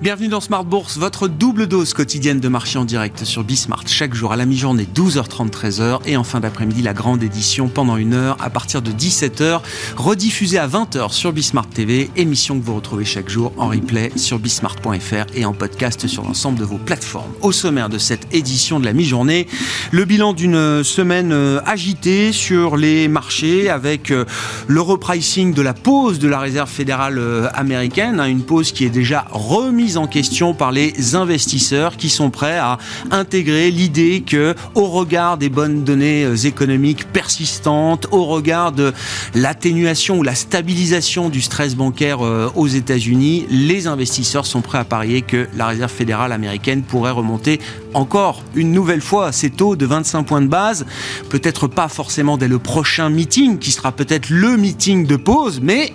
[0.00, 3.82] Bienvenue dans Smart Bourse, votre double dose quotidienne de marché en direct sur Bismart.
[3.88, 5.98] Chaque jour à la mi-journée, 12h30, 13h.
[6.06, 9.60] Et en fin d'après-midi, la grande édition pendant une heure à partir de 17h.
[9.96, 12.10] Rediffusée à 20h sur Bismart TV.
[12.14, 16.60] Émission que vous retrouvez chaque jour en replay sur bismart.fr et en podcast sur l'ensemble
[16.60, 17.32] de vos plateformes.
[17.42, 19.48] Au sommaire de cette édition de la mi-journée,
[19.90, 24.26] le bilan d'une semaine euh, agitée sur les marchés avec euh,
[24.68, 28.20] le repricing de la pause de la réserve fédérale euh, américaine.
[28.20, 32.58] Hein, une pause qui est déjà remise en question par les investisseurs qui sont prêts
[32.58, 32.78] à
[33.10, 38.92] intégrer l'idée que, au regard des bonnes données euh, économiques persistantes, au regard de
[39.34, 44.84] l'atténuation ou la stabilisation du stress bancaire euh, aux États-Unis, les investisseurs sont prêts à
[44.84, 47.60] parier que la Réserve fédérale américaine pourrait remonter
[47.94, 50.86] encore une nouvelle fois ses taux de 25 points de base.
[51.30, 55.92] Peut-être pas forcément dès le prochain meeting, qui sera peut-être le meeting de pause, mais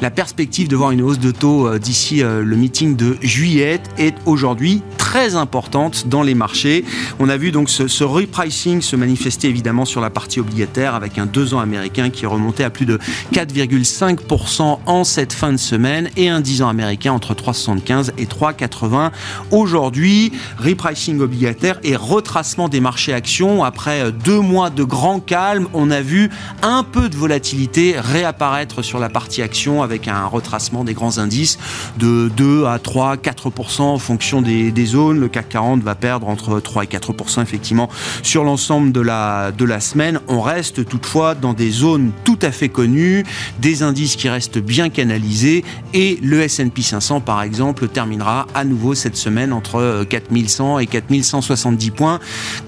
[0.00, 4.14] la perspective de voir une hausse de taux euh, d'ici le meeting de juillet est
[4.26, 6.84] aujourd'hui très importante dans les marchés.
[7.18, 11.26] On a vu donc ce, repricing se manifester évidemment sur la partie obligataire avec un
[11.26, 12.98] 2 ans américain qui est remonté à plus de
[13.32, 19.10] 4,5% en cette fin de semaine et un 10 ans américain entre 3,75 et 3,80.
[19.50, 23.64] Aujourd'hui, repricing obligataire et retracement des marchés actions.
[23.64, 26.30] Après deux mois de grand calme, on a vu
[26.62, 31.58] un peu de volatilité réapparaître sur la partie action avec un retracement des grands indices
[31.98, 35.20] de 2 à 3 4% en fonction des, zones.
[35.20, 37.88] Le CAC 40 va perdre entre 3 et 4% effectivement
[38.22, 40.20] sur l'ensemble de la, de la semaine.
[40.28, 43.24] On reste toutefois dans des zones tout à fait connues,
[43.60, 48.94] des indices qui restent bien canalisés et le S&P 500 par exemple terminera à nouveau
[48.94, 52.20] cette semaine entre 4100 et 4170 points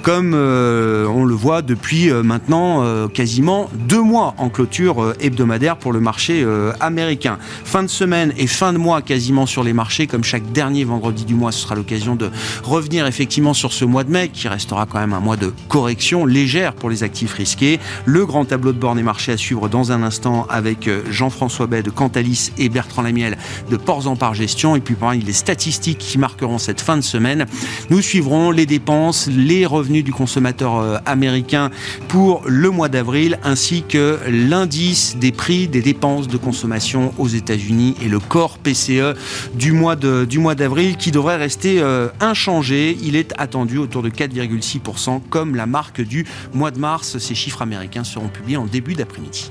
[0.02, 5.76] comme euh, on le voit depuis euh, maintenant euh, quasiment deux mois en clôture hebdomadaire
[5.76, 6.44] pour le marché
[6.80, 7.38] américain.
[7.64, 11.24] Fin de semaine et fin de mois quasiment sur les marchés comme chaque dernier vendredi
[11.24, 11.52] du mois.
[11.52, 12.30] Ce sera l'occasion de
[12.62, 16.26] revenir effectivement sur ce mois de mai qui restera quand même un mois de correction
[16.26, 17.80] légère pour les actifs risqués.
[18.04, 21.66] Le grand tableau de bord des marchés à suivre dans un instant avec euh, Jean-François
[21.66, 23.36] Bay de Cantalis et Bertrand Lamiel
[23.70, 24.76] de Ports en Par Gestion.
[24.76, 27.46] Et puis parmi les statistiques qui marqueront cette fin de semaine,
[27.90, 31.70] nous suivrons les dépenses, les revenus du consommateur euh, américain
[32.08, 37.94] pour le mois d'avril ainsi que l'indice des prix des dépenses de consommation aux États-Unis
[38.02, 39.14] et le corps PCE
[39.54, 42.96] du mois de du mois d'avril qui devrait rester euh, inchangé.
[43.02, 47.18] Il est attendu autour de 4,6% comme la marque du mois de mars.
[47.18, 49.50] Ces chiffres américains seront publiés en début d'après-midi.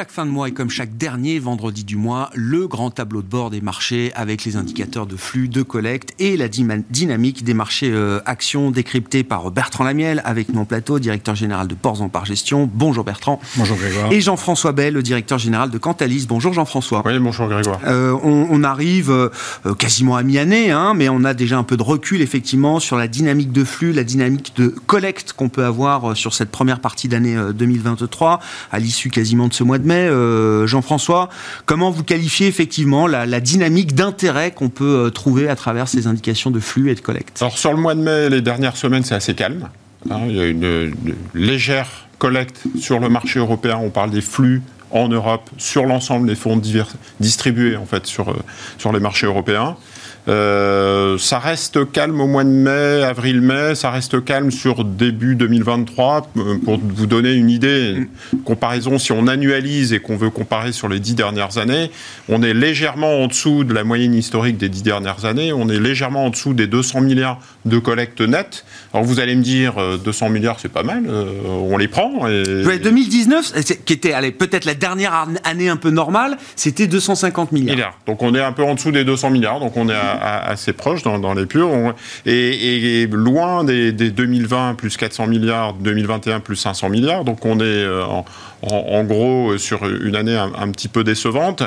[0.00, 3.26] Chaque fin de mois et comme chaque dernier vendredi du mois, le grand tableau de
[3.26, 7.90] bord des marchés avec les indicateurs de flux, de collecte et la dynamique des marchés
[7.92, 12.24] euh, actions décryptés par Bertrand Lamiel avec nous plateau, directeur général de Ports en Par
[12.24, 12.66] Gestion.
[12.72, 13.40] Bonjour Bertrand.
[13.56, 14.10] Bonjour Grégoire.
[14.10, 16.24] Et Jean-François Bell, le directeur général de Cantalis.
[16.26, 17.02] Bonjour Jean-François.
[17.04, 17.80] Oui, bonjour Grégoire.
[17.86, 19.28] Euh, on, arrive euh,
[19.78, 23.06] quasiment à mi-année, hein, mais on a déjà un peu de recul effectivement sur la
[23.06, 27.36] dynamique de flux, la dynamique de collecte qu'on peut avoir sur cette première partie d'année
[27.54, 28.40] 2023
[28.72, 31.28] à l'issue quasiment de ce mois de mai, euh, Jean-François,
[31.66, 36.50] comment vous qualifiez effectivement la, dynamique d'intérêt qu'on peut euh, trouver à travers ces indications
[36.50, 37.40] de flux et de collecte?
[37.40, 39.68] Alors sur le mois de mai, les dernières semaines, c'est assez calme.
[40.10, 40.20] Hein.
[40.28, 40.94] il y a une,
[41.34, 43.78] légère collecte sur le marché européen.
[43.82, 46.60] On parle des flux en Europe sur l'ensemble des fonds
[47.20, 48.36] distribués en fait sur, euh,
[48.78, 49.76] sur les marchés européens.
[50.28, 56.28] Euh, ça reste calme au mois de mai, avril-mai, ça reste calme sur début 2023.
[56.36, 58.06] Euh, pour vous donner une idée,
[58.44, 61.90] comparaison, si on annualise et qu'on veut comparer sur les dix dernières années,
[62.28, 65.80] on est légèrement en dessous de la moyenne historique des dix dernières années, on est
[65.80, 68.64] légèrement en dessous des 200 milliards de collecte nette.
[68.92, 71.04] Alors vous allez me dire, 200 euh, milliards, c'est pas mal,
[71.46, 72.28] on les prend.
[72.28, 72.78] Et...
[72.78, 73.52] 2019,
[73.84, 77.98] qui était peut-être la dernière année un peu normale, c'était 250 milliards.
[78.06, 80.72] Donc on est un peu en dessous des 200 milliards, donc on est à assez
[80.72, 81.70] proche dans, les purs.
[82.26, 87.24] et, loin des, 2020 plus 400 milliards, 2021 plus 500 milliards.
[87.24, 88.04] Donc on est euh,
[88.62, 91.62] en, gros sur une année un, petit peu décevante.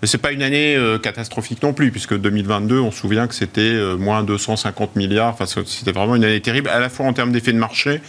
[0.00, 3.34] Mais c'est pas une année euh, catastrophique non plus, puisque 2022, on se souvient que
[3.34, 5.36] c'était euh, moins 250 milliards.
[5.38, 8.00] Enfin, c'était vraiment une année terrible, à la fois en termes d'effet de marché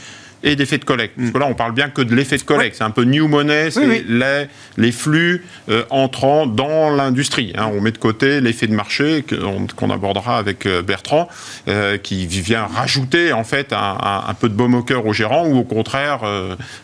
[0.44, 1.16] et d'effet de collecte.
[1.16, 1.34] Parce mm.
[1.34, 2.78] que là, on parle bien que de l'effet de collecte.
[2.78, 4.48] C'est un peu new money, c'est les,
[4.78, 7.54] les, flux euh, entrant dans l'industrie.
[7.58, 7.70] Hein.
[7.74, 9.26] On met de côté l'effet de marché
[9.76, 11.28] qu'on abordera avec euh, Bertrand,
[11.68, 15.46] euh, qui vient rajouter en fait un, un, peu de baume au cœur aux gérants
[15.46, 16.20] ou au contraire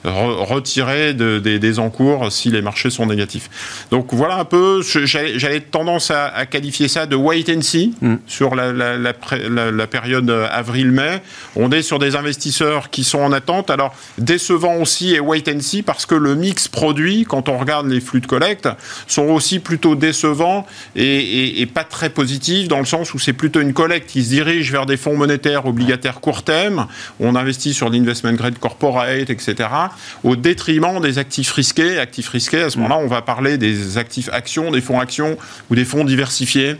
[0.03, 3.49] retirer de, des, encours si les marchés sont négatifs.
[3.91, 8.15] Donc voilà un peu, j'avais tendance à, qualifier ça de wait and see mm.
[8.27, 11.21] sur la, la, la période avril-mai.
[11.55, 13.31] On est sur des investisseurs qui sont en
[13.67, 17.87] alors, décevant aussi et wait and see parce que le mix produit, quand on regarde
[17.87, 18.69] les flux de collecte,
[19.07, 20.65] sont aussi plutôt décevants
[20.95, 24.71] et, pas très positifs dans le sens où c'est plutôt une collecte qui se dirige
[24.71, 26.87] vers des fonds monétaires obligataires court terme.
[27.19, 29.69] On investit sur l'investment grade corporate, etc.
[30.23, 31.99] au détriment des actifs risqués.
[31.99, 35.37] Actifs risqués, à ce moment-là, on va parler des actifs actions, des fonds actions
[35.69, 36.77] ou des fonds diversifiés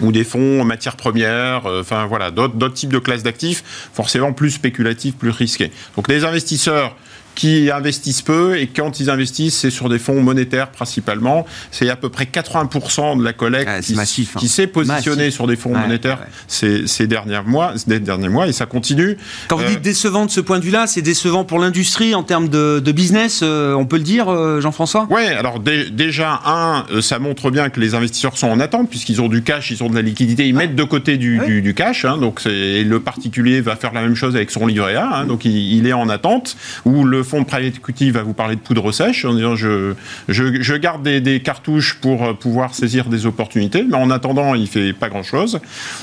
[0.00, 3.62] ou des fonds matières premières, euh, enfin voilà, d'autres types de classes d'actifs,
[3.92, 5.70] forcément plus spéculatifs, plus risqués.
[5.96, 6.96] Donc les investisseurs
[7.34, 11.46] qui investissent peu et quand ils investissent, c'est sur des fonds monétaires principalement.
[11.70, 14.38] C'est à peu près 80% de la collecte ah, qui, hein.
[14.38, 18.52] qui s'est positionnée sur des fonds monétaires Ces, ces, derniers mois, ces derniers mois et
[18.52, 19.16] ça continue.
[19.48, 22.22] Quand vous dites euh, décevant de ce point de vue-là, c'est décevant pour l'industrie en
[22.22, 25.06] termes de, de business, euh, on peut le dire, euh, Jean-François?
[25.10, 29.28] Oui, alors déjà, un, ça montre bien que les investisseurs sont en attente puisqu'ils ont
[29.28, 32.04] du cash, ils ont de la liquidité, ils mettent de côté du, du, du cash.
[32.04, 35.44] Hein, donc le particulier va faire la même chose avec son livret A, hein, donc
[35.44, 36.56] il, il, est en attente.
[36.84, 39.94] Ou le fonds de private equity va vous parler de poudre sèche en disant je,
[40.28, 44.92] je, garde des, cartouches pour euh, pouvoir saisir des opportunités, mais en attendant, il fait
[44.92, 45.60] pas grand-chose.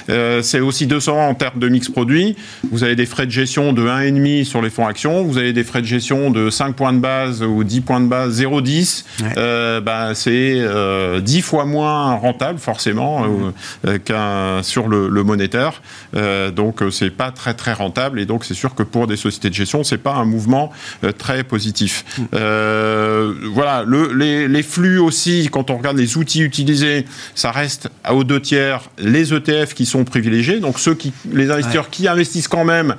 [0.10, 2.36] Euh, c'est aussi 200 en termes de mix produit.
[2.72, 5.24] Vous avez des frais de gestion de 1,5 sur les fonds actions.
[5.24, 8.08] Vous avez des frais de gestion de 5 points de base ou 10 points de
[8.08, 9.06] base, 0,10.
[9.38, 10.62] Euh, bah, c'est
[11.22, 13.26] 10 fois moins rentable, forcément,
[14.06, 15.82] qu'un sur le, le monétaire.
[16.56, 18.20] donc, c'est pas très, très rentable.
[18.20, 20.72] Et donc, c'est sûr que pour des sociétés de gestion, c'est pas un mouvement
[21.14, 22.06] très positif.
[22.34, 23.86] Euh, voilà,
[24.16, 27.06] les, flux aussi, quand on regarde les outils utilisés,
[27.36, 30.60] ça reste à aux deux tiers les ETF qui sont privilégiés.
[30.60, 32.96] Donc ceux qui, les investisseurs qui investissent quand même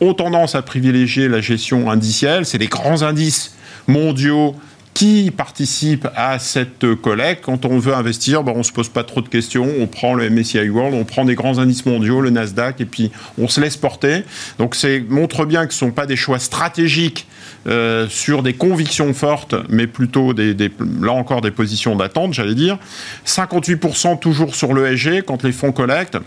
[0.00, 2.46] ont tendance à privilégier la gestion indicielle.
[2.46, 3.54] C'est les grands indices
[3.86, 4.56] mondiaux
[4.94, 7.44] qui participe à cette collecte.
[7.44, 9.68] Quand on veut investir, ben, on ne se pose pas trop de questions.
[9.80, 13.10] On prend le MSCI World, on prend des grands indices mondiaux, le Nasdaq, et puis
[13.36, 14.22] on se laisse porter.
[14.58, 17.26] Donc ça montre bien que ce ne sont pas des choix stratégiques
[17.66, 20.54] euh, sur des convictions fortes, mais plutôt des,
[21.00, 22.78] là encore des positions d'attente, j'allais dire.
[23.26, 26.18] 58% toujours sur l'ESG quand les fonds collectent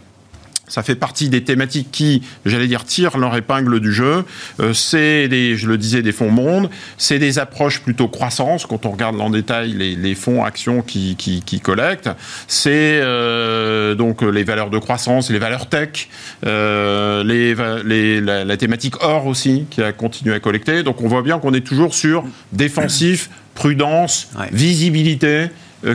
[0.68, 4.26] ça fait partie des thématiques qui, j'allais dire, tirent leur épingle du jeu.
[4.60, 6.70] Euh, c'est des, je le disais, des fonds monde.
[6.98, 11.60] C'est des approches plutôt croissance quand on regarde en détail les, fonds actions qui, qui,
[11.60, 12.10] collectent.
[12.48, 16.10] C'est euh, donc les valeurs de croissance, les valeurs tech,
[16.46, 20.84] euh, les, les, la, thématique or aussi qui a continué à collecter.
[20.84, 25.48] Donc on voit bien qu'on est toujours sur défensif, prudence, visibilité.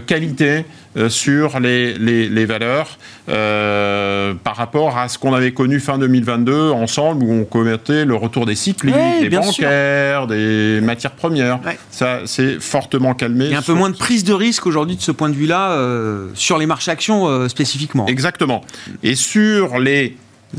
[0.06, 0.64] Qualité
[1.08, 2.98] sur les, les, valeurs
[3.28, 8.14] euh, par rapport à ce qu'on avait connu fin 2022 ensemble où on commettait le
[8.14, 11.60] retour des cycles, des bancaires, des matières premières.
[11.90, 13.46] Ça c'est fortement calmé.
[13.46, 15.34] Il y a un peu moins de prise de risque aujourd'hui de ce point de
[15.34, 15.78] vue-là
[16.34, 18.06] sur les marchés actions spécifiquement.
[18.06, 18.62] Exactement.
[19.02, 20.16] Et sur les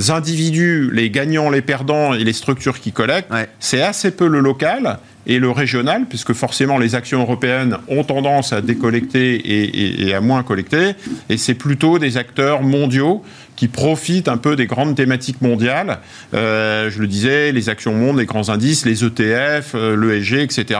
[0.09, 4.99] individus, les gagnants, les perdants et les structures qui collectent, c'est assez peu le local
[5.25, 10.43] et le régional, puisque forcément les actions européennes ont tendance à décollecter et, à moins
[10.43, 10.93] collecter,
[11.29, 13.23] et c'est plutôt des acteurs mondiaux
[13.55, 15.99] qui profitent un peu des grandes thématiques mondiales.
[16.33, 20.79] Euh, je le disais, les actions mondes, les grands indices, les ETF, euh, l'ESG, etc.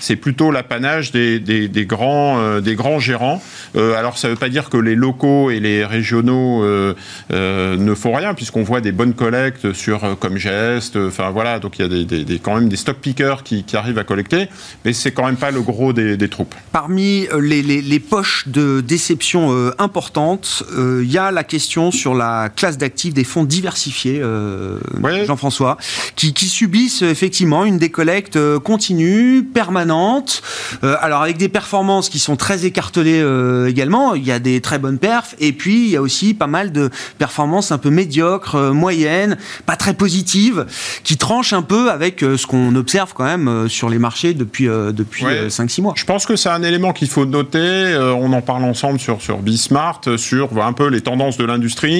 [0.00, 1.40] C'est plutôt l'apanage des,
[1.86, 3.42] grands, euh, des grands gérants.
[3.76, 8.14] Euh, alors ça ne veut pas dire que les locaux et les régionaux ne font
[8.14, 10.96] rien, puisqu'on voit des bonnes collectes sur comme geste.
[10.96, 14.48] Enfin voilà, donc il y a quand même des stock pickers qui, arrivent à collecter,
[14.84, 16.54] mais c'est quand même pas le gros des, troupes.
[16.72, 22.78] Parmi les, les poches de déception importantes, il y a la question sur la classe
[22.78, 24.78] d'actifs des fonds diversifiés, euh,
[25.26, 25.76] Jean-François,
[26.16, 30.42] qui, subissent effectivement une décollecte euh, continue, permanente,
[30.82, 33.24] euh, alors avec des performances qui sont très écartelées
[33.68, 34.14] également.
[34.14, 36.72] Il y a des très bonnes perfs, et puis il y a aussi pas mal
[36.72, 39.36] de performances un peu médiocres, moyennes,
[39.66, 40.66] pas très positives,
[41.04, 45.24] qui tranchent un peu avec ce qu'on observe quand même sur les marchés depuis, depuis
[45.24, 45.94] 5-6 mois.
[45.96, 47.96] Je pense que c'est un élément qu'il faut noter.
[47.98, 51.97] on en parle ensemble sur, sur Bismart, sur un peu les tendances de l'industrie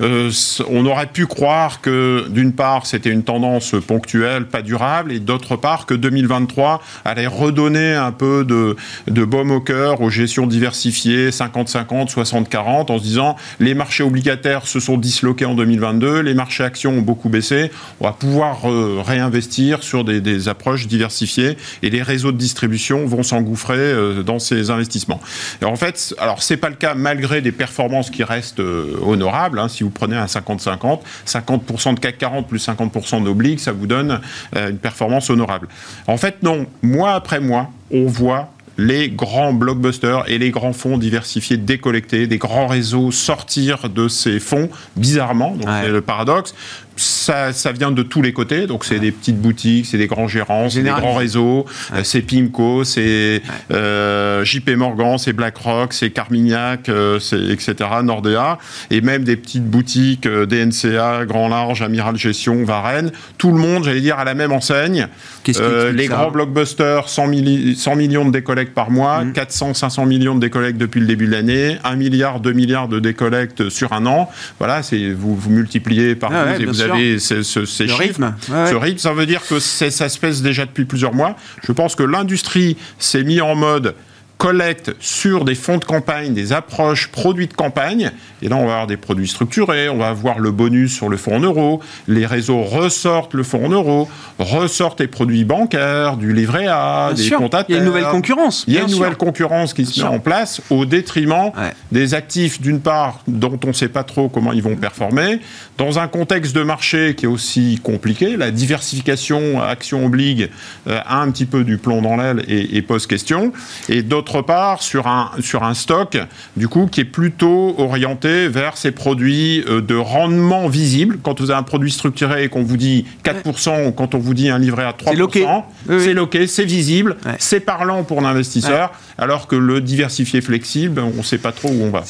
[0.00, 0.30] euh,
[0.68, 5.56] on aurait pu croire que d'une part c'était une tendance ponctuelle, pas durable, et d'autre
[5.56, 12.12] part que 2023 allait redonner un peu de, baume au cœur aux gestions diversifiées, 50-50,
[12.12, 16.92] 60-40, en se disant les marchés obligataires se sont disloqués en 2022, les marchés actions
[16.92, 17.70] ont beaucoup baissé,
[18.00, 23.22] on va pouvoir euh, réinvestir sur des, approches diversifiées et les réseaux de distribution vont
[23.22, 25.20] s'engouffrer euh, dans ces investissements.
[25.62, 28.96] En fait, alors c'est pas le cas malgré des performances qui restent euh,
[29.32, 33.86] Hein, si vous prenez un 50-50, 50%, de CAC 40 plus 50% d'obliques, ça vous
[33.86, 34.20] donne
[34.54, 35.68] une performance honorable.
[36.06, 40.96] En fait, non, mois après mois, on voit les grands blockbusters et les grands fonds
[40.96, 46.54] diversifiés décollectés, des grands réseaux sortir de ces fonds, bizarrement, donc c'est le paradoxe
[46.96, 48.66] ça, ça, vient de tous les côtés.
[48.66, 52.22] Donc, c'est des petites boutiques, c'est des grands gérants, c'est des grands réseaux, euh, c'est
[52.22, 57.18] Pimco, c'est euh, JP Morgan, c'est BlackRock, c'est Carmignac, euh,
[57.50, 58.58] etc., Nordea,
[58.90, 63.12] et même des petites boutiques DNCA, Grand Large, Amiral Gestion, Varennes.
[63.38, 65.08] Tout le monde, j'allais dire, à la même enseigne.
[65.46, 67.30] les grands blockbusters, 100,
[67.76, 69.74] 100, millions de décollectes par mois, 400, mmh.
[69.74, 73.68] 500 millions de décollectes depuis le début de l'année, 1 milliard, 2 milliards de décollectes
[73.68, 74.30] sur un an.
[74.58, 74.80] Voilà,
[75.16, 78.34] vous, vous multipliez par ah et vous vous avez ce, ces chiffres, rythme.
[78.46, 81.36] ce rythme, ça veut dire que ça se passe déjà depuis plusieurs mois.
[81.66, 83.94] Je pense que l'industrie s'est mise en mode
[84.42, 88.10] collecte sur des fonds de campagne, des approches produits de campagne.
[88.42, 91.16] Et là, on va avoir des produits structurés, on va avoir le bonus sur le
[91.16, 91.80] fonds en euros.
[92.08, 94.08] Les réseaux ressortent le fonds en euros,
[94.40, 98.64] ressortent les produits bancaires, du livret A, des comptes Il y a une nouvelle concurrence.
[98.66, 101.52] Il y a une nouvelle concurrence qui se met en place au détriment
[101.92, 105.38] des actifs, d'une part, dont on ne sait pas trop comment ils vont performer,
[105.78, 108.36] dans un contexte de marché qui est aussi compliqué.
[108.36, 110.50] La diversification action obligue
[110.88, 113.52] euh, a un petit peu du plomb dans l'aile et, et pose question.
[113.88, 116.16] Et d'autres part sur un, sur un stock,
[116.56, 121.18] du coup, qui est plutôt orienté vers ces produits euh, de rendement visible.
[121.22, 124.34] Quand vous avez un produit structuré et qu'on vous dit 4%, ou quand on vous
[124.34, 125.64] dit un livret à 3%,
[125.98, 131.22] c'est loqué, c'est visible, c'est parlant pour l'investisseur, alors que le diversifié flexible, on ne
[131.22, 132.04] sait pas trop où on va.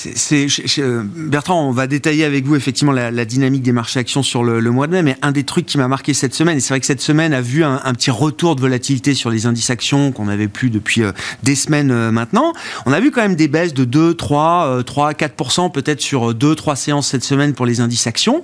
[1.16, 4.86] Bertrand, on va détailler avec vous effectivement la, dynamique des marchés actions sur le, mois
[4.86, 6.86] de mai, mais un des trucs qui m'a marqué cette semaine, et c'est vrai que
[6.86, 10.48] cette semaine a vu un, petit retour de volatilité sur les indices actions qu'on n'avait
[10.48, 11.12] plus depuis euh,
[11.42, 12.52] des semaines euh, maintenant.
[12.86, 16.54] On a vu quand même des baisses de 2, 3, 3, 4% peut-être sur 2,
[16.54, 18.42] 3 séances cette semaine pour les indices actions.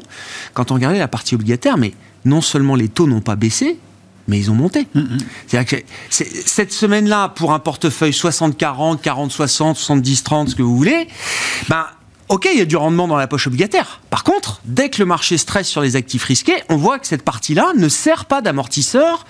[0.54, 1.92] Quand on regardait la partie obligataire, mais
[2.24, 3.78] non seulement les taux n'ont pas baissé,
[4.28, 4.86] mais ils ont monté.
[4.94, 5.18] Mm, mm.
[5.46, 11.08] C'est-à-dire que cette semaine-là, pour un portefeuille 60-40, 40-60, 70-30, ce que vous voulez,
[11.68, 11.86] ben,
[12.28, 14.02] Ok, il y a du rendement dans la poche obligataire.
[14.10, 17.22] Par contre, dès que le marché stresse sur les actifs risqués, on voit que cette
[17.22, 19.24] partie-là ne sert pas d'amortisseur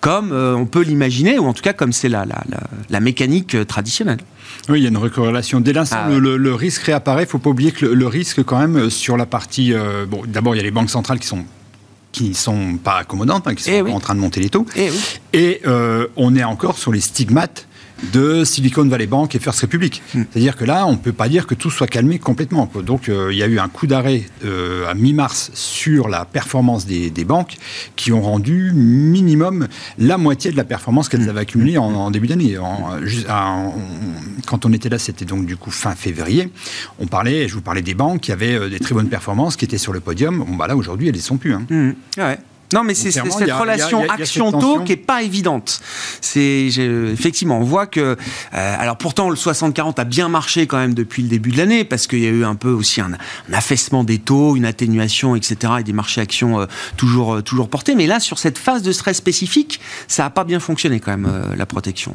[0.00, 2.42] comme euh, on peut l'imaginer, ou en tout cas comme c'est la, la,
[2.88, 4.20] la, mécanique euh, traditionnelle.
[4.70, 5.60] Oui, il y a une recorrélation.
[5.60, 8.58] Dès l'instant ah le, risque réapparaît, il ne faut pas oublier que le, risque, quand
[8.58, 9.74] même, euh, sur la partie.
[10.08, 11.44] bon, d'abord, il y a les banques centrales qui sont
[12.10, 14.64] qui sont pas accommodantes, hein, qui sont eh en train de monter les taux.
[14.74, 14.90] Eh
[15.34, 15.60] et
[16.16, 17.67] on est encore sur les stigmates
[18.12, 20.02] de Silicon Valley Bank et First Republic.
[20.14, 20.22] Hmm.
[20.30, 22.70] C'est-à-dire que là, on ne peut pas dire que tout soit calmé complètement.
[22.84, 26.86] Donc, euh, il y a eu un coup d'arrêt euh, à mi-mars sur la performance
[26.86, 27.56] des, banques
[27.96, 29.66] qui ont rendu minimum
[29.98, 31.30] la moitié de la performance qu'elles hmm.
[31.30, 32.56] avaient accumulée en, début d'année.
[34.46, 36.50] quand on était là, c'était donc du coup fin février.
[36.98, 39.64] On parlait, je vous parlais des banques qui avaient euh, des très bonnes performances, qui
[39.64, 40.38] étaient sur le podium.
[40.38, 41.54] Bon, bah là, aujourd'hui, elles ne sont plus.
[41.54, 41.66] Hein.
[41.68, 41.92] Hmm.
[42.16, 42.38] Ouais.
[42.72, 45.80] Non, mais c'est cette relation action-taux qui est pas évidente.
[46.20, 48.16] C'est effectivement, on voit que, euh,
[48.52, 52.06] alors pourtant le 60-40 a bien marché quand même depuis le début de l'année parce
[52.06, 53.12] qu'il y a eu un peu aussi un,
[53.52, 55.74] affaissement des taux, une atténuation, etc.
[55.80, 57.94] et des marchés actions euh, toujours euh, toujours portés.
[57.94, 61.28] Mais là, sur cette phase de stress spécifique, ça a pas bien fonctionné quand même
[61.56, 62.14] la protection.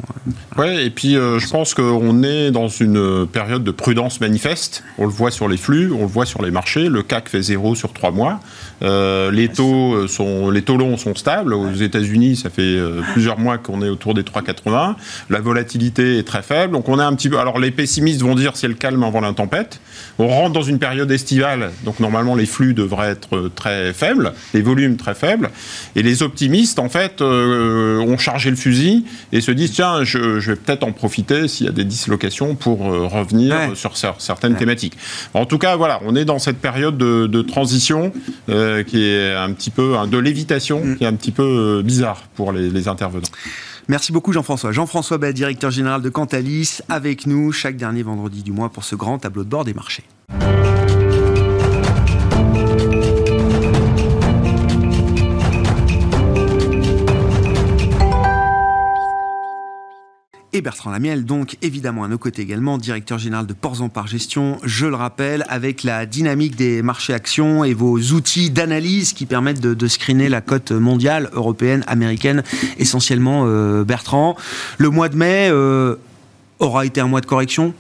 [0.58, 4.84] Ouais, et puis je pense qu'on est dans une période de prudence manifeste.
[4.98, 6.90] On le voit sur les flux, on le voit sur les marchés.
[6.90, 8.40] Le CAC fait zéro sur trois mois.
[8.82, 11.54] les taux sont les taux longs sont stables.
[11.54, 14.96] Aux États-Unis, ça fait euh, plusieurs mois qu'on est autour des 3,80.
[15.30, 16.74] La volatilité est très faible.
[16.74, 17.40] Donc on est un petit peu.
[17.40, 19.80] Alors les pessimistes vont dire c'est le calme avant la tempête.
[20.20, 24.62] On rentre dans une période estivale, donc normalement les flux devraient être très faibles, les
[24.62, 25.50] volumes très faibles.
[25.96, 30.40] Et les optimistes, en fait, euh, ont chargé le fusil et se disent tiens, je,
[30.40, 34.98] vais peut-être en profiter s'il y a des dislocations pour euh, revenir sur certaines thématiques.
[35.34, 38.14] En tout cas, voilà, on est dans cette période de, transition
[38.48, 40.98] qui est un petit peu un de l'évitation mm.
[40.98, 43.28] qui est un petit peu euh, bizarre pour les, intervenants.
[43.88, 44.72] Merci beaucoup Jean-François.
[44.72, 48.96] Jean-François Bay, directeur général de Cantalis, avec nous chaque dernier vendredi du mois pour ce
[48.96, 50.04] grand tableau de bord des marchés.
[60.56, 64.60] Et Bertrand Lamiel, donc évidemment à nos côtés également, directeur général de Ports par Gestion,
[64.62, 69.60] je le rappelle, avec la dynamique des marchés actions et vos outils d'analyse qui permettent
[69.60, 72.44] de, screener la cote mondiale, européenne, américaine,
[72.78, 74.38] essentiellement euh, Bertrand.
[74.78, 75.96] Le mois de mai euh,
[76.60, 77.74] aura été un mois de correction,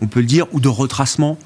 [0.00, 1.36] on peut le dire, ou de retracement?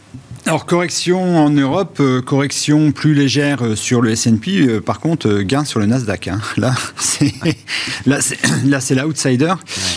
[0.47, 4.67] Alors correction en Europe, euh, correction plus légère euh, sur le S&P.
[4.67, 6.29] Euh, par contre, gain sur le Nasdaq.
[6.29, 6.39] Hein.
[6.59, 7.33] Là, c'est
[8.07, 9.55] là, c'est l'outsider.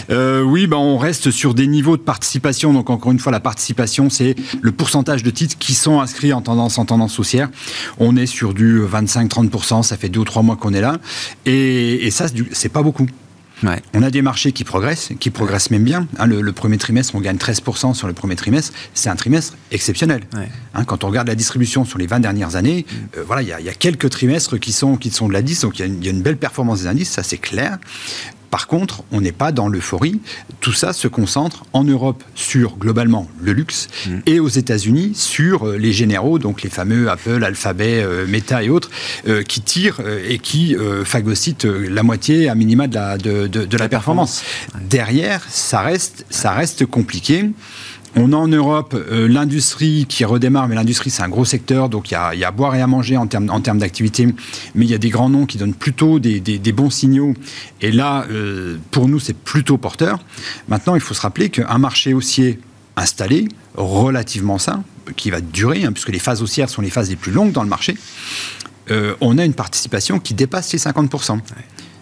[0.09, 2.71] oui, ben on reste sur des niveaux de participation.
[2.71, 6.41] Donc encore une fois, la participation, c'est le pourcentage de titres qui sont inscrits en
[6.41, 7.49] tendance en tendance haussière.
[7.99, 9.83] On est sur du 25-30%.
[9.83, 10.97] Ça fait deux ou trois mois qu'on est là,
[11.45, 13.07] et, et ça, c'est pas beaucoup.
[13.63, 16.07] On a des marchés qui progressent, qui progressent même bien.
[16.19, 18.73] Hein, le, premier trimestre, on gagne 13% sur le premier trimestre.
[18.93, 20.21] C'est un trimestre exceptionnel.
[20.73, 23.17] Hein, quand on regarde la distribution sur les 20 dernières années, mm.
[23.17, 25.79] euh, voilà, il y, a quelques trimestres qui sont, qui sont de la 10, donc
[25.79, 27.77] il y, y, a une belle performance des indices, ça c'est clair.
[28.49, 30.19] Par contre, on n'est pas dans l'euphorie.
[30.61, 34.19] Tout ça se concentre en Europe sur globalement le luxe mm.
[34.25, 38.69] et aux États-Unis sur euh, les généraux, donc les fameux Apple, Alphabet, euh, Meta et
[38.69, 38.89] autres,
[39.27, 44.43] euh, qui tirent et qui phagocytent la moitié à minima de la, de, la, performance.
[44.89, 47.49] Derrière, ça reste, ça reste compliqué.
[48.19, 52.09] On a en Europe euh, l'industrie qui redémarre, mais l'industrie c'est un gros secteur, donc
[52.09, 54.25] il y a, à boire et à manger en termes, d'activité,
[54.75, 57.35] mais il y a des grands noms qui donnent plutôt des, bons signaux,
[57.81, 60.19] et là, euh, pour nous, c'est plutôt porteur.
[60.67, 62.59] Maintenant, il faut se rappeler qu'un marché haussier
[62.95, 64.83] installé, relativement sain,
[65.15, 67.63] qui va durer, hein, puisque les phases haussières sont les phases les plus longues dans
[67.63, 67.95] le marché,
[68.89, 71.39] euh, on a une participation qui dépasse les 50%.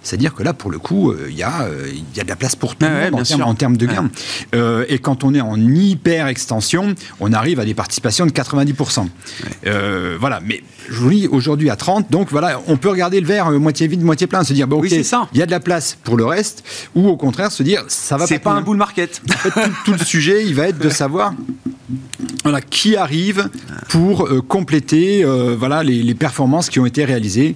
[0.05, 2.55] C'est-à-dire que là, pour le coup, euh, il y, euh, y, a de la place
[2.55, 4.09] pour tout le monde en, termes, de gains.
[4.53, 9.07] Euh, et quand on est en hyper extension, on arrive à des participations de 90%.
[10.19, 13.49] voilà, mais je vous dis aujourd'hui à 30, donc voilà, on peut regarder le verre
[13.51, 16.17] moitié vide, moitié plein, se dire, bon, ok, il y a de la place pour
[16.17, 18.27] le reste, ou au contraire se dire, ça va pas.
[18.27, 19.23] C'est pas un bull market.
[19.85, 21.33] tout, le sujet, il va être de savoir
[22.43, 23.49] voilà, qui arrive
[23.89, 25.23] pour compléter
[25.57, 27.55] voilà, les, performances qui ont été réalisées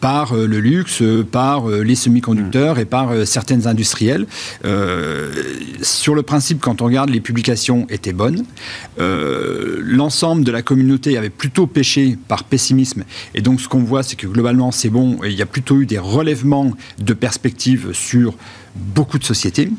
[0.00, 4.26] par le luxe, par euh, les semi-conducteurs et par euh, certaines industrielles.
[4.64, 5.32] Euh,
[5.82, 8.44] sur le principe, quand on regarde, les publications étaient bonnes.
[8.98, 13.04] L'ensemble de la communauté avait plutôt pêché par pessimisme.
[13.34, 15.18] Et donc, ce qu'on voit, c'est que globalement, c'est bon.
[15.24, 18.34] il y a plutôt eu des relèvements de perspectives sur
[18.74, 19.70] beaucoup de sociétés.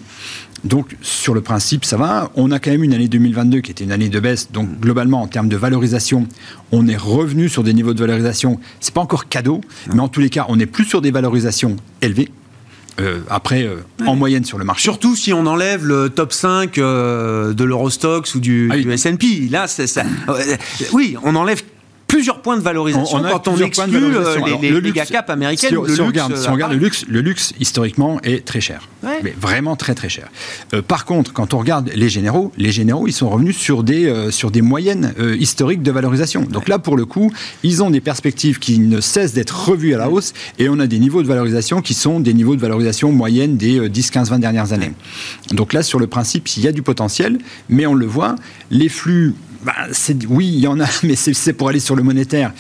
[0.66, 2.32] Donc, sur le principe, ça va.
[2.36, 4.52] On a quand même une année 2022 qui était une année de baisse.
[4.52, 6.28] Donc, globalement, en termes de valorisation,
[6.72, 8.60] on est revenu sur des niveaux de valorisation.
[8.80, 9.62] C'est pas encore cadeau,
[9.94, 12.32] mais en tous les cas, on n'est plus sur des valorisations élevées.
[13.00, 14.84] Euh, après, euh, en moyenne sur le marché.
[14.84, 19.50] Surtout si on enlève le top 5 euh, de l'Eurostox ou du, ah du S&P.
[19.52, 20.04] Là, c'est ça.
[20.94, 21.62] oui, on enlève
[22.46, 25.72] points de valorisation on, quand on exclut euh, les, les, les cap américaines.
[25.72, 28.88] Si, on regarde, le luxe, le luxe historiquement est très cher,
[29.24, 30.30] mais vraiment très très cher.
[30.76, 34.06] Euh, par contre, quand on regarde les généraux, les généraux ils sont revenus sur des
[34.06, 36.42] euh, sur des moyennes historiques de valorisation.
[36.44, 37.32] Donc là, pour le coup,
[37.64, 40.86] ils ont des perspectives qui ne cessent d'être revues à la hausse, et on a
[40.86, 44.38] des niveaux de valorisation qui sont des niveaux de valorisation moyenne des 10, 15, 20
[44.38, 44.92] dernières années.
[45.50, 48.36] Donc là, sur le principe, il y a du potentiel, mais on le voit,
[48.70, 49.34] les flux
[49.66, 49.74] bah,
[50.30, 52.54] oui, il y en a, mais c'est pour aller sur le monétaire.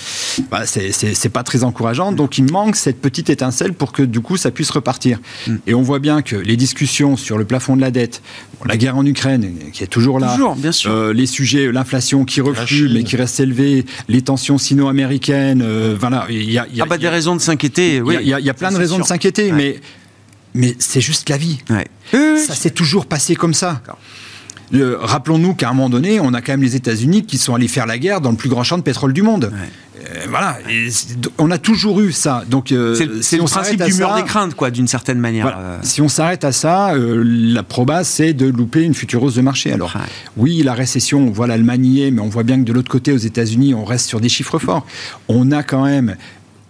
[0.49, 2.11] Bah, c'est pas très encourageant.
[2.11, 5.19] Donc il manque cette petite étincelle pour que du coup ça puisse repartir.
[5.47, 5.55] Mm.
[5.67, 8.21] Et on voit bien que les discussions sur le plafond de la dette,
[8.65, 10.91] la guerre en Ukraine qui est toujours là, bien sûr.
[10.91, 16.25] Euh, les sujets, l'inflation qui reflue mais qui reste élevée, les tensions sino-américaines, euh, voilà,
[16.29, 17.97] il y a, y a, ah, pas des raisons de s'inquiéter.
[17.97, 19.79] Il y, y, a plein de raisons de s'inquiéter, mais
[20.55, 21.59] mais c'est juste la vie.
[22.11, 23.81] Ça s'est toujours passé comme ça.
[24.73, 27.85] Rappelons-nous qu'à un moment donné, on a quand même les États-Unis qui sont allés faire
[27.85, 29.51] la guerre dans le plus grand champ de pétrole du monde.
[30.13, 30.57] Euh, voilà,
[31.37, 32.43] on a toujours eu ça.
[32.47, 35.55] Donc euh, c'est le principe du mur des craintes, quoi, d'une certaine manière.
[35.57, 35.77] Euh.
[35.81, 39.71] Si on s'arrête à ça, la proba c'est de louper une future hausse de marché.
[39.71, 39.93] Alors
[40.37, 43.17] oui, la récession, on voit l'Allemagne mais on voit bien que de l'autre côté, aux
[43.17, 44.85] États-Unis, on reste sur des chiffres forts.
[45.27, 46.15] On a quand même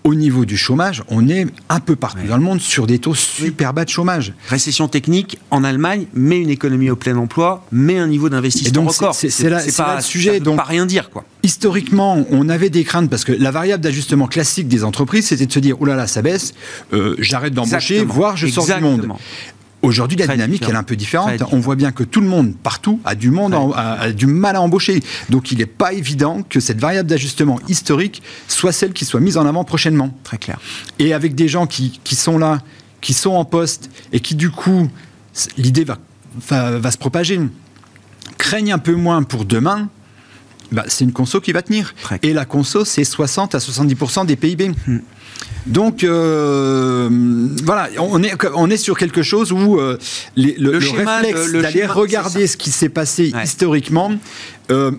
[0.05, 3.15] au niveau du chômage, on est un peu partout dans le monde sur des taux
[3.15, 4.33] super bas de chômage.
[4.47, 9.15] Récession technique en Allemagne, mais une économie au plein emploi, mais un niveau d'investissement record.
[9.15, 10.39] C'est pas le sujet.
[10.39, 11.25] donc, pas rien dire, quoi.
[11.41, 15.51] Historiquement, on avait des craintes parce que la variable d'ajustement classique des entreprises, c'était de
[15.51, 16.53] se dire, oh là là, ça baisse,
[16.93, 19.07] euh, j'arrête d'embaucher, voire je sors du monde.
[19.85, 21.41] Aujourd'hui, la dynamique, elle est un peu différente.
[21.51, 24.61] On voit bien que tout le monde, partout, a du, monde a, du mal à
[24.61, 25.01] embaucher.
[25.29, 29.37] Donc, il n'est pas évident que cette variable d'ajustement historique soit celle qui soit mise
[29.37, 30.17] en avant prochainement.
[30.23, 30.59] Très clair.
[30.99, 32.59] Et avec des gens qui, sont là,
[33.01, 34.89] qui sont en poste, et qui, du coup,
[35.57, 35.99] l'idée va,
[36.79, 37.39] va, se propager,
[38.37, 39.89] craignent un peu moins pour demain,
[40.71, 41.93] bah, c'est une conso qui va tenir.
[42.23, 44.71] Et la conso, c'est 60 à 70% des PIB.
[44.87, 44.99] Hmm.
[45.65, 47.09] Donc euh,
[47.63, 49.97] voilà, on est, on est sur quelque chose où euh,
[50.37, 54.11] le, réflexe d'aller regarder ce qui s'est passé historiquement
[54.69, 54.91] euh,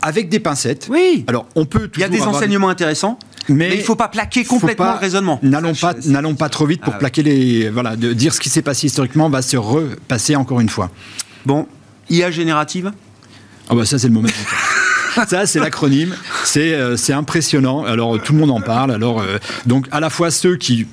[0.00, 0.86] avec des pincettes.
[0.90, 1.24] Oui.
[1.26, 1.90] Alors on peut.
[1.96, 3.18] Il y a des enseignements intéressants.
[3.48, 5.40] Mais, il ne faut pas plaquer complètement le raisonnement.
[5.42, 7.70] N'allons pas, n'allons pas trop vite pour ah plaquer les.
[7.70, 10.90] Voilà, de dire ce qui s'est passé historiquement va se repasser encore une fois.
[11.44, 11.66] Bon,
[12.08, 12.92] IA générative?
[13.68, 14.28] Ah bah ça c'est le moment.
[15.28, 16.14] Ça, c'est l'acronyme.
[16.56, 17.84] Euh, c'est impressionnant.
[17.84, 18.92] Alors, tout le monde en parle.
[18.92, 20.86] Alors, euh, donc, à la fois ceux qui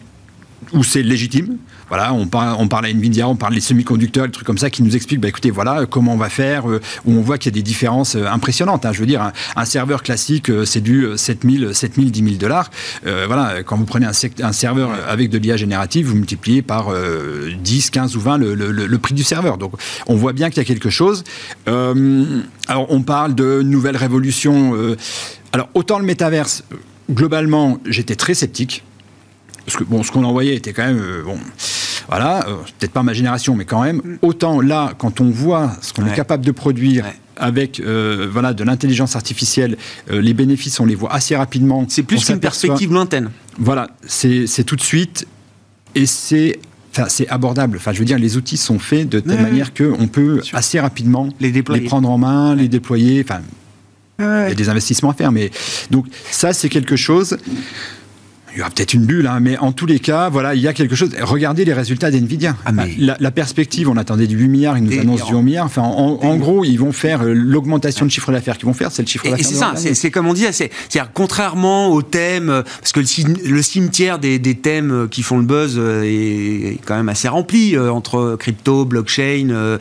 [0.73, 1.57] où c'est légitime.
[1.87, 4.95] Voilà, on parle, à Nvidia, on parle des semi-conducteurs, des trucs comme ça qui nous
[4.95, 7.57] expliquent, bah, écoutez, voilà comment on va faire, euh, où on voit qu'il y a
[7.57, 8.85] des différences impressionnantes.
[8.85, 8.91] Hein.
[8.93, 12.69] Je veux dire, un, serveur classique, c'est du 7000, 7000, 10 000 dollars.
[13.03, 18.15] voilà, quand vous prenez un, serveur avec de l'IA générative, vous multipliez par 10, 15
[18.15, 19.57] ou 20 le, prix du serveur.
[19.57, 19.73] Donc,
[20.07, 21.23] on voit bien qu'il y a quelque chose.
[22.69, 24.75] Alors, on parle de nouvelles révolutions.
[24.75, 24.95] Euh,
[25.53, 26.63] alors, autant le métaverse,
[27.09, 28.83] globalement, j'étais très sceptique.
[29.69, 30.99] Parce que, bon, ce qu'on envoyait était quand même.
[30.99, 31.37] Euh, bon,
[32.07, 34.17] voilà, euh, peut-être pas ma génération, mais quand même.
[34.21, 37.05] Autant là, quand on voit ce qu'on est capable de produire.
[37.41, 39.77] Avec voilà, de l'intelligence artificielle,
[40.09, 41.85] les bénéfices, on les voit assez rapidement.
[41.87, 43.29] C'est plus qu'une perspective lointaine.
[43.57, 45.25] Voilà, c'est tout de suite.
[45.95, 46.59] Et c'est
[47.07, 47.77] c'est abordable.
[47.77, 51.29] Enfin, je veux dire, les outils sont faits de telle manière qu'on peut assez rapidement
[51.39, 53.23] les, les, prendre en main, les déployer.
[53.23, 53.41] Enfin,
[54.19, 55.49] il y a des investissements à faire, mais
[55.91, 57.37] donc ça, c'est quelque chose
[58.53, 60.67] il y aura peut-être une bulle, hein, mais en tous les cas, voilà, il y
[60.67, 61.11] a quelque chose.
[61.21, 62.55] Regardez les résultats d'NVIDIA.
[62.65, 65.65] Ah, la, perspective, on attendait du 8 milliards, ils nous annoncent du 11 milliards.
[65.65, 69.01] Enfin, en, gros, ils vont faire euh, l'augmentation de chiffre d'affaires qu'ils vont faire, c'est
[69.01, 69.39] le chiffre d'affaires.
[69.39, 70.71] Et c'est ça, c'est comme on dit, c'est
[71.13, 75.77] contrairement au thème, euh, parce que le, cimetière des, thèmes euh, qui font le buzz
[75.77, 79.77] est quand même assez rempli entre crypto, blockchain,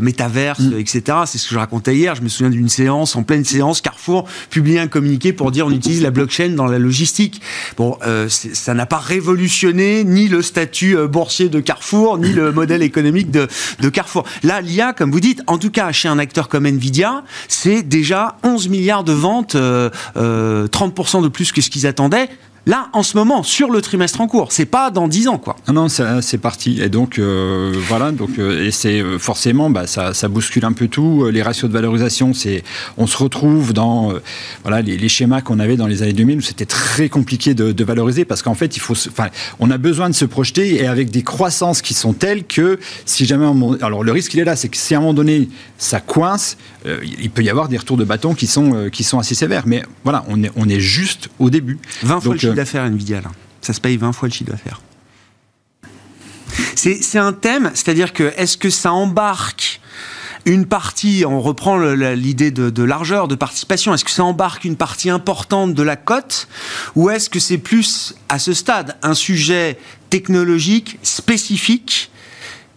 [0.00, 0.78] métaverse, mm.
[0.78, 1.02] etc.
[1.26, 2.14] C'est ce que je racontais hier.
[2.14, 5.70] Je me souviens d'une séance, en pleine séance, Carrefour publiait un communiqué pour dire on
[5.70, 7.40] utilise la blockchain dans la logistique.
[7.76, 12.52] Bon, euh, ça n'a pas révolutionné ni le statut euh, boursier de Carrefour, ni le
[12.58, 13.48] modèle économique de,
[13.88, 14.24] Carrefour.
[14.42, 18.36] Là, l'IA, comme vous dites, en tout cas chez un acteur comme Nvidia, c'est déjà
[18.42, 19.58] 11 milliards de ventes, 30%
[20.16, 20.68] euh,
[21.22, 22.28] de plus que ce qu'ils attendaient.
[22.68, 25.56] Là, en ce moment, sur le trimestre en cours, c'est pas dans 10 ans, quoi.
[25.68, 26.82] Non, non, c'est parti.
[26.82, 30.86] Et donc, euh, voilà, donc, euh, et c'est euh, forcément, bah, ça, bouscule un peu
[30.86, 31.30] tout.
[31.32, 32.62] Les ratios de valorisation, c'est,
[32.98, 34.12] on se retrouve dans,
[34.64, 38.26] voilà, les, schémas qu'on avait dans les années 2000 où c'était très compliqué de, valoriser
[38.26, 39.28] parce qu'en fait, il faut, enfin,
[39.60, 43.24] on a besoin de se projeter et avec des croissances qui sont telles que si
[43.24, 43.46] jamais,
[43.80, 46.58] alors le risque il est là, c'est que si à un moment donné ça coince,
[46.84, 49.62] il peut y avoir des retours de bâton qui sont, qui sont assez sévères.
[49.64, 51.78] Mais voilà, on est, on est juste au début.
[52.02, 53.30] 20 fois d'affaires Nvidia là.
[53.60, 54.80] Ça se paye 20 fois le chiffre d'affaires.
[56.74, 59.80] C'est un thème, c'est-à-dire que est-ce que ça embarque
[60.44, 65.10] une partie, on reprend l'idée de, largeur, de participation, est-ce que ça embarque une partie
[65.10, 66.48] importante de la cote
[66.94, 72.10] ou est-ce que c'est plus, à ce stade, un sujet technologique spécifique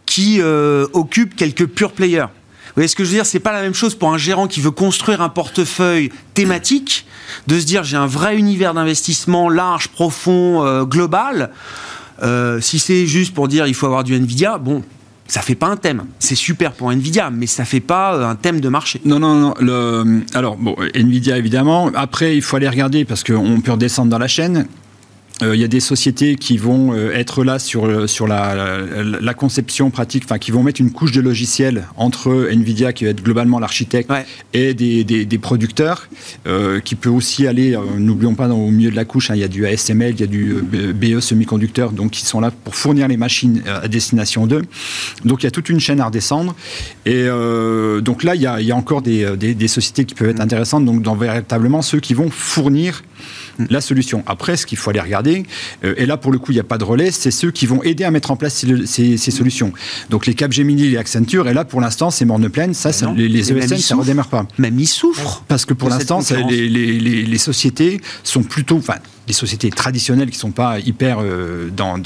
[0.06, 2.28] qui euh, occupe quelques pure players?
[2.72, 3.26] Vous voyez ce que je veux dire?
[3.26, 7.06] C'est pas la même chose pour un gérant qui veut construire un portefeuille thématique,
[7.48, 11.52] de se dire j'ai un vrai univers d'investissement large, profond, euh, global.
[12.24, 14.84] Euh, si c'est juste pour dire il faut avoir du Nvidia, bon,
[15.28, 16.04] ça fait pas un thème.
[16.20, 19.02] C'est super pour Nvidia, mais ça fait pas euh, un thème de marché.
[19.04, 20.22] Non, non, non.
[20.34, 21.92] Alors, bon, Nvidia évidemment.
[21.94, 24.66] Après, il faut aller regarder parce qu'on peut redescendre dans la chaîne.
[25.42, 28.56] Euh, il y a des sociétés qui vont euh, être là sur, euh, sur la,
[29.04, 33.12] la, conception pratique, enfin qui vont mettre une couche de logiciel entre Nvidia, qui va
[33.12, 34.12] être globalement l'architecte,
[34.54, 36.10] et des, des, producteurs,
[36.84, 39.44] qui peut aussi aller, n'oublions pas, dans, au milieu de la couche, hein, il y
[39.44, 40.62] a du ASML, il y a du
[40.94, 44.62] BE semi-conducteur, donc qui sont là pour fournir les machines à destination d'eux.
[45.26, 46.56] Donc il y a toute une chaîne à redescendre.
[47.06, 47.26] Et
[48.02, 50.30] donc là, il y a, il y a encore des, des, des, sociétés qui peuvent
[50.30, 53.04] être intéressantes, donc dans véritablement ceux qui vont fournir
[53.70, 54.24] la solution.
[54.28, 55.46] Après, ce qu'il faut aller regarder,
[55.84, 57.66] euh, et là pour le coup il n'y a pas de relais, c'est ceux qui
[57.66, 59.74] vont aider à mettre en place ces, solutions.
[60.10, 63.28] Donc les Capgemini, les Accenture, et là pour l'instant c'est morne pleine, ça, ah les,
[63.28, 64.46] les, ESN ça ne redémarre pas.
[64.58, 65.44] Même ils souffrent.
[65.48, 66.20] Parce que pour l'instant
[66.50, 68.96] les, les, sociétés sont plutôt, enfin
[69.32, 71.98] les sociétés traditionnelles qui ne sont pas hyper euh, dans,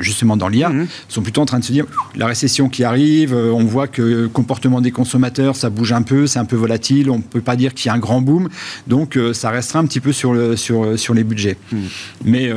[0.00, 0.88] justement dans l'IA mhm.
[1.08, 4.02] sont plutôt en train de se dire la récession qui arrive, euh, on voit que
[4.02, 7.40] le comportement des consommateurs ça bouge un peu, c'est un peu volatile, on ne peut
[7.40, 8.48] pas dire qu'il y a un grand boom,
[8.88, 11.56] donc ça restera un petit peu sur, le, sur, sur les budgets.
[11.70, 11.80] Mhm.
[12.24, 12.50] Mais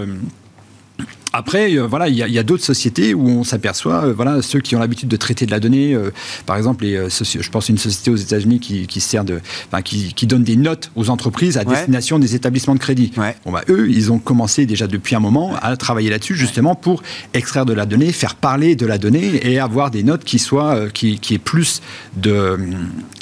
[1.37, 4.75] Après, euh, voilà, il y a, d'autres sociétés où on s'aperçoit, euh, voilà, ceux qui
[4.75, 6.09] ont l'habitude de traiter de la donnée, euh,
[6.47, 9.39] par exemple, les, je pense une société aux États-Unis qui, sert de,
[9.83, 13.11] qui, qui, donne des notes aux entreprises à destination des établissements de crédit.
[13.45, 17.03] Bon, bah, eux, ils ont commencé déjà depuis un moment à travailler là-dessus, justement pour
[17.35, 20.89] extraire de la donnée, faire parler de la donnée et avoir des notes qui soient,
[20.89, 21.83] qui, qui aient plus
[22.15, 22.57] de,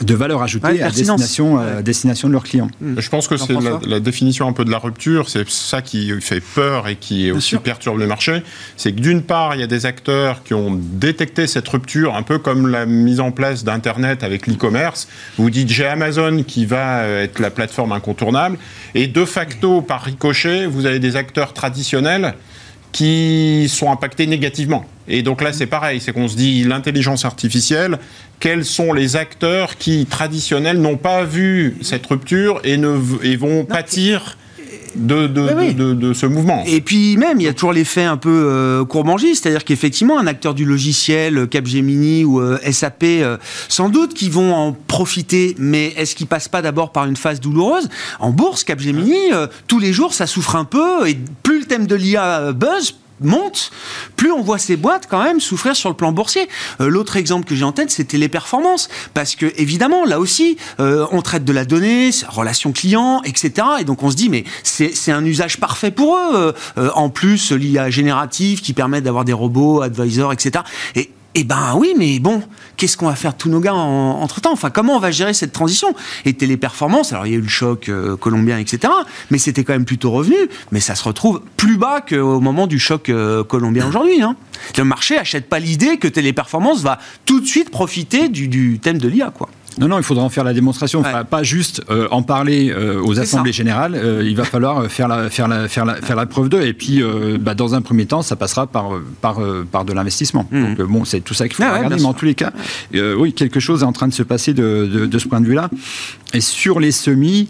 [0.02, 2.70] de valeur ajoutée à destination, destination de leurs clients.
[2.96, 6.40] Je pense que c'est la, définition un peu de la rupture, c'est ça qui fait
[6.40, 8.42] peur et qui aussi perturbe le marché.
[8.78, 12.24] C'est que d'une part, il y a des acteurs qui ont détecté cette rupture, un
[12.24, 15.08] peu comme la mise en place d'Internet avec l'e-commerce.
[15.38, 18.58] Vous dites, j'ai Amazon qui va euh, être la plateforme incontournable.
[18.94, 22.36] Et de facto, par ricochet, vous avez des acteurs traditionnels
[22.92, 24.86] qui sont impactés négativement.
[25.10, 28.00] Et donc là, c'est pareil, c'est qu'on se dit l'intelligence artificielle,
[28.40, 33.66] quels sont les acteurs qui, traditionnels, n'ont pas vu cette rupture et, ne, et vont
[33.66, 34.38] pâtir
[34.96, 36.64] de, de, ce mouvement.
[36.66, 38.84] Et puis même, il y a toujours l'effet un peu euh,
[39.34, 43.38] c'est-à-dire qu'effectivement, un acteur du logiciel, euh, Capgemini ou euh, SAP, euh,
[43.70, 47.40] sans doute qui vont en profiter, mais est-ce qu'ils passent pas d'abord par une phase
[47.40, 47.90] douloureuse?
[48.20, 49.16] En bourse, Capgemini,
[49.68, 53.72] tous les jours, ça souffre un peu, et plus le thème de l'IA buzz, monte,
[54.16, 56.48] plus on voit ces boîtes quand même souffrir sur le plan boursier.
[56.82, 60.58] Euh, l'autre exemple que j'ai en tête, c'était les performances, parce que évidemment, là aussi,
[60.80, 63.68] euh, on traite de la donnée, relation client, etc.
[63.80, 66.54] Et donc on se dit, mais c'est un usage parfait pour eux.
[66.78, 70.64] Euh, en plus, l'IA générative qui permet d'avoir des robots, advisors, etc.
[70.96, 72.42] Et eh ben oui, mais bon,
[72.78, 74.54] qu'est-ce qu'on va faire tous nos gars entre-temps?
[74.54, 75.94] Enfin, comment on va gérer cette transition?
[76.24, 78.92] Et téléperformance, alors il y a eu le choc euh, colombien, etc.,
[79.32, 80.38] mais c'était quand même plutôt revenu,
[80.72, 84.22] mais ça se retrouve plus bas qu'au moment du choc euh, colombien aujourd'hui.
[84.22, 84.38] Hein.
[84.78, 88.98] Le marché achète pas l'idée que téléperformance va tout de suite profiter du, du thème
[88.98, 89.50] de l'IA, quoi.
[89.78, 91.04] Non, non, il faudra en faire la démonstration.
[91.30, 93.96] Pas juste euh, en parler euh, aux assemblées générales.
[93.96, 96.62] Euh, il va falloir faire la, faire la, faire la, faire la preuve d'eux.
[96.62, 97.02] Et puis,
[97.40, 99.40] bah, dans un premier temps, ça passera par, par,
[99.72, 100.48] par de l'investissement.
[100.52, 100.76] Mmh.
[100.76, 101.96] Donc, bon, c'est tout ça qu'il faut ah regarder.
[101.96, 102.52] mais en tous les cas,
[102.94, 105.46] oui, quelque chose est en train de se passer de, de, de ce point de
[105.46, 105.70] vue-là.
[106.34, 107.48] Et sur les semis,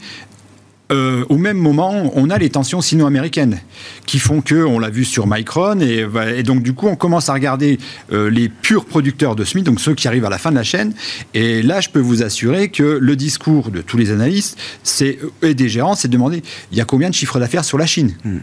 [0.91, 3.59] euh, au même moment, on a les tensions sino-américaines
[4.05, 7.33] qui font que, on l'a vu sur Micron, et, donc du coup, on commence à
[7.33, 7.79] regarder
[8.11, 10.63] euh, les purs producteurs de SMI, donc ceux qui arrivent à la fin de la
[10.63, 10.93] chaîne.
[11.33, 14.57] Et là, je peux vous assurer que le discours de tous les analystes
[15.41, 17.85] et des gérants, c'est de demander il y a combien de chiffres d'affaires sur la
[17.85, 18.13] Chine?
[18.23, 18.39] Hmm.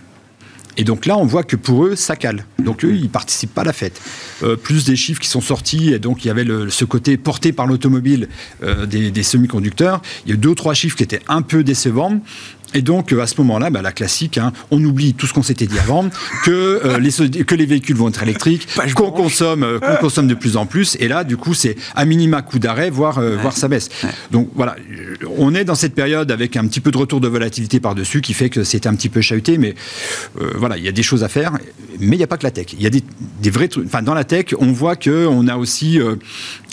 [0.77, 2.45] Et donc là, on voit que pour eux, ça cale.
[2.59, 4.01] Donc eux, ils participent pas à la fête.
[4.43, 7.53] Euh, plus des chiffres qui sont sortis, et donc il y avait ce côté porté
[7.53, 8.29] par l'automobile
[8.63, 10.01] euh, des, des, semi-conducteurs.
[10.27, 12.21] Il y a deux ou trois chiffres qui étaient un peu décevants.
[12.75, 15.43] Et donc, euh, à ce moment-là, bah, la classique, hein, on oublie tout ce qu'on
[15.43, 16.09] s'était dit avant,
[16.45, 16.51] que,
[16.85, 20.57] euh, les, que les véhicules vont être électriques, qu'on consomme, euh, qu'on consomme de plus
[20.57, 20.97] en plus.
[21.01, 23.89] Et là, du coup, c'est à minima coup d'arrêt, voire, voire ça baisse.
[24.31, 24.77] Donc voilà,
[25.37, 28.35] on est dans cette période avec un petit peu de retour de volatilité par-dessus qui
[28.35, 29.59] fait que c'est un petit peu chahuté.
[29.59, 29.75] Mais
[30.57, 31.53] voilà, il y a des choses à faire.
[32.01, 32.67] Mais il n'y a pas que la tech.
[32.73, 33.03] Il y a des,
[33.41, 33.87] des vrais trucs.
[33.87, 36.01] Enfin, dans la tech, on voit qu'on a aussi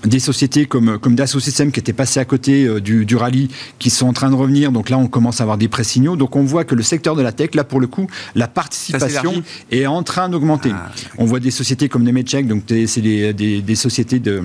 [0.06, 3.90] des sociétés comme, comme Dassault Systèmes qui étaient passées à côté du, du rallye, qui
[3.90, 4.72] sont en train de revenir.
[4.72, 6.16] Donc là, on commence à avoir des pressions signaux.
[6.16, 9.44] Donc on voit que le secteur de la tech, là pour le coup, la participation
[9.72, 10.72] est en train d'augmenter.
[10.74, 14.42] Ah, on voit des sociétés comme Nemetschek, donc c'est des, des, sociétés de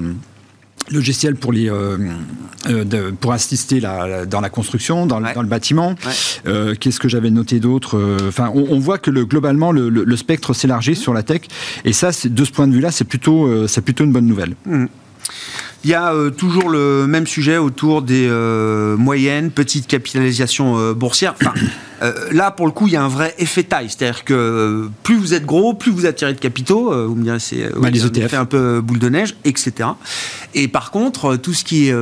[0.90, 1.96] logiciels pour les euh,
[2.66, 5.94] euh, pour assister la, dans la construction, dans, dans le bâtiment.
[6.46, 10.52] Euh, qu'est-ce que j'avais noté d'autre Enfin, on, voit que le, globalement le, le, spectre
[10.54, 11.42] s'élargit sur la tech,
[11.84, 14.54] et ça, de ce point de vue-là, c'est plutôt c'est plutôt une bonne nouvelle.
[14.66, 14.86] Mmh.
[15.84, 20.94] Il y a euh, toujours le même sujet autour des euh, moyennes, petites capitalisations euh,
[20.94, 21.34] boursières.
[22.32, 23.88] Là, pour le coup, il y a un vrai effet taille.
[23.88, 26.92] C'est-à-dire que plus vous êtes gros, plus vous attirez de capitaux.
[27.06, 28.30] vous me direz, c'est bah, les ETF.
[28.30, 29.90] fait un peu boule de neige, etc.
[30.54, 31.94] Et par contre, tout ce qui est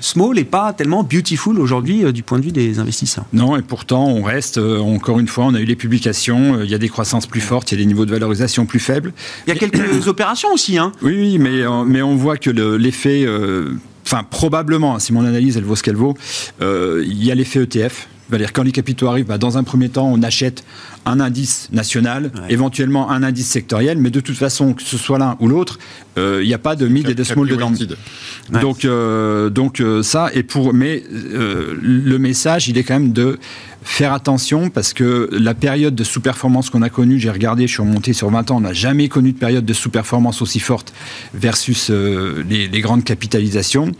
[0.00, 3.24] small n'est pas tellement beautiful aujourd'hui du point de vue des investisseurs.
[3.32, 6.74] Non, et pourtant, on reste, encore une fois, on a eu les publications, il y
[6.74, 9.12] a des croissances plus fortes, il y a des niveaux de valorisation plus faibles.
[9.46, 10.78] Il y a quelques opérations aussi.
[10.78, 10.92] Hein.
[11.02, 13.74] Oui, oui, mais, mais on voit que le, l'effet, euh,
[14.04, 16.16] enfin probablement, hein, si mon analyse elle vaut ce qu'elle vaut,
[16.60, 18.08] euh, il y a l'effet ETF.
[18.52, 20.64] Quand les capitaux arrivent, bah, dans un premier temps, on achète
[21.04, 25.36] un indice national, éventuellement un indice sectoriel, mais de toute façon, que ce soit l'un
[25.40, 25.78] ou l'autre,
[26.18, 27.72] euh, il n'y a pas de mid et de small dedans.
[28.50, 28.86] Donc,
[29.52, 33.38] donc ça, et pour, mais le message, il est quand même de
[33.84, 37.82] faire attention parce que la période de sous-performance qu'on a connue, j'ai regardé, je suis
[37.82, 40.92] remonté sur 20 ans, on n'a jamais connu de période de sous-performance aussi forte
[41.34, 43.92] versus euh, les, grandes capitalisations.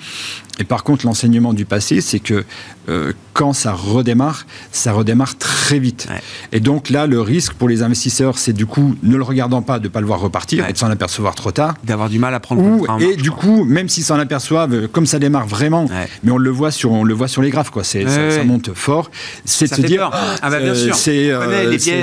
[0.59, 2.45] Et par contre, l'enseignement du passé, c'est que
[2.89, 6.09] euh, quand ça redémarre, ça redémarre très vite.
[6.53, 9.79] Et donc là, le risque pour les investisseurs, c'est du coup, ne le regardant pas,
[9.79, 11.75] de ne pas le voir repartir et de s'en apercevoir trop tard.
[11.89, 15.19] avoir du mal à prendre Ou, Et du coup, même s'ils s'en aperçoivent, comme ça
[15.19, 15.89] démarre vraiment,
[16.23, 17.85] mais on le voit sur, on le voit sur les graphes, quoi.
[17.85, 19.11] C'est, ça, monte fort.
[19.45, 20.95] C'est de se dire, ah, bah, bien sûr.
[20.95, 21.33] c'est,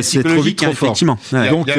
[0.01, 0.95] c'est trop vite, trop fort.
[1.51, 1.69] Donc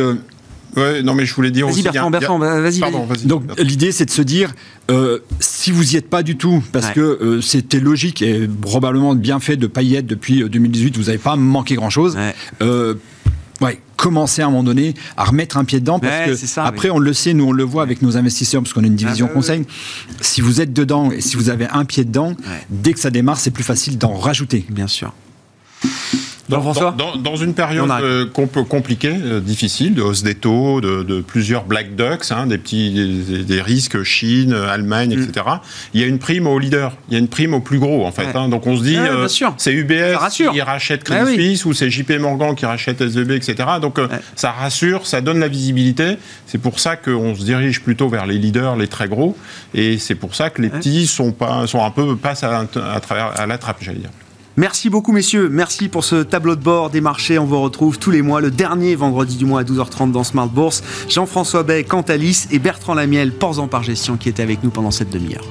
[0.76, 2.80] Ouais, non, mais je voulais dire vas-y, Bertrand, Bertrand, vas-y.
[3.26, 4.52] Donc, l'idée, c'est de se dire,
[4.90, 9.14] euh, si vous y êtes pas du tout, parce que euh, c'était logique et probablement
[9.14, 12.16] bien fait de pas y être depuis 2018, euh, vous n'avez pas manqué grand-chose.
[13.60, 13.78] Ouais.
[13.96, 17.12] commencer à un moment donné à remettre un pied dedans parce que après on le
[17.12, 19.66] sait, nous on le voit avec nos investisseurs parce qu'on a une division ah, conseil.
[20.22, 22.34] Si vous êtes dedans et si vous avez un pied dedans,
[22.70, 24.64] dès que ça démarre, c'est plus facile d'en rajouter.
[24.70, 25.12] Bien sûr.
[26.96, 31.96] Dans, dans, une période euh, compliquée, euh, difficile, de hausse des taux, de, plusieurs black
[31.96, 35.46] ducks, hein, des petits des, risques Chine, Allemagne, etc.
[35.46, 35.60] Mm.
[35.94, 38.04] Il y a une prime aux leaders, il y a une prime aux plus gros
[38.04, 38.34] en fait.
[38.34, 38.48] Hein.
[38.48, 42.12] donc on se dit, euh, c'est UBS qui rachète Credit ah Suisse ou c'est JP
[42.20, 43.56] Morgan qui rachète SVB, etc.
[43.80, 43.98] Donc
[44.34, 46.16] ça rassure, ça donne la visibilité.
[46.46, 49.36] C'est pour ça qu'on se dirige plutôt vers les leaders, les très gros,
[49.74, 53.00] et c'est pour ça que les petits sont pas sont un peu passent à, à
[53.00, 54.10] travers à la trappe, j'allais dire.
[54.56, 57.38] Merci beaucoup messieurs, merci pour ce tableau de bord des marchés.
[57.38, 60.48] On vous retrouve tous les mois, le dernier vendredi du mois à 12h30 dans Smart
[60.48, 60.82] Bourse.
[61.08, 64.90] Jean-François Bay, Cantalis et Bertrand Lamiel, Ports en par gestion qui étaient avec nous pendant
[64.90, 65.46] cette demi-heure.